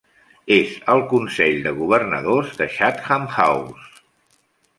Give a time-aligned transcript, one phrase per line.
[0.53, 3.79] És al consell de governadors de Chatham House.